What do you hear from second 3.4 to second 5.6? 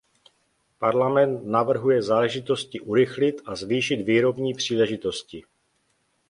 a zvýšit výrobní příležitosti.